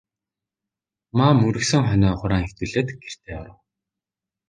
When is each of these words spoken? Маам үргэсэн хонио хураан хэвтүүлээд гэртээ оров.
Маам 1.17 1.37
үргэсэн 1.47 1.81
хонио 1.89 2.11
хураан 2.19 2.43
хэвтүүлээд 2.45 2.89
гэртээ 3.01 3.35
оров. 3.41 3.59